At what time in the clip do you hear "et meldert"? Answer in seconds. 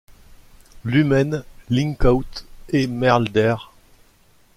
2.69-3.71